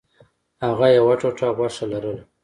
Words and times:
هغه 0.65 0.87
یوه 0.97 1.13
ټوټه 1.21 1.47
غوښه 1.57 1.85
لرله. 1.91 2.23